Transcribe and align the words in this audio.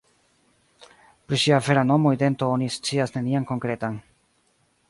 Pri 1.27 1.39
ŝia 1.43 1.59
vera 1.67 1.85
nomo, 1.91 2.15
idento 2.17 2.51
oni 2.57 2.73
scias 2.79 3.15
nenian 3.19 3.49
konkretan. 3.53 4.05